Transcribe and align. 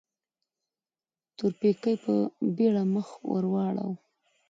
تورپيکۍ 1.37 1.95
په 2.03 2.13
بيړه 2.55 2.83
مخ 2.93 3.07
ور 3.31 3.43
واړاوه. 3.53 3.95